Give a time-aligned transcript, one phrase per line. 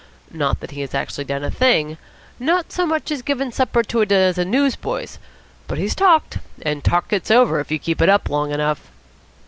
[0.31, 1.99] Not that he has actually done a thing
[2.39, 5.19] not so much as given a supper to a dozen news boys;
[5.67, 8.89] but he's talked, and talk gets over if you keep it up long enough."